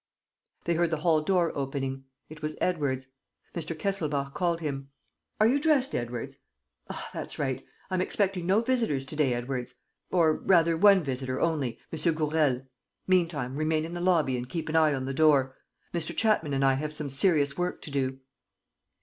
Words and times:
They 0.63 0.73
heard 0.73 0.89
the 0.89 1.01
hall 1.05 1.21
door 1.21 1.51
opening. 1.55 2.05
It 2.27 2.41
was 2.41 2.57
Edwards. 2.59 3.09
Mr. 3.53 3.77
Kesselbach 3.77 4.33
called 4.33 4.59
him: 4.59 4.89
"Are 5.39 5.45
you 5.47 5.59
dressed, 5.59 5.93
Edwards? 5.93 6.37
Ah, 6.89 7.07
that's 7.13 7.37
right!... 7.37 7.63
I 7.91 7.93
am 7.93 8.01
expecting 8.01 8.47
no 8.47 8.61
visitors 8.61 9.05
to 9.05 9.15
day, 9.15 9.35
Edwards... 9.35 9.75
or, 10.09 10.37
rather, 10.37 10.75
one 10.75 11.03
visitor 11.03 11.39
only, 11.39 11.77
M. 11.93 12.15
Gourel. 12.15 12.63
Meantime, 13.05 13.55
remain 13.55 13.85
in 13.85 13.93
the 13.93 14.01
lobby 14.01 14.35
and 14.37 14.49
keep 14.49 14.69
an 14.69 14.75
eye 14.75 14.95
on 14.95 15.05
the 15.05 15.13
door. 15.13 15.55
Mr. 15.93 16.17
Chapman 16.17 16.55
and 16.55 16.65
I 16.65 16.73
have 16.73 16.93
some 16.93 17.07
serious 17.07 17.55
work 17.55 17.79
to 17.83 17.91
do." 17.91 18.21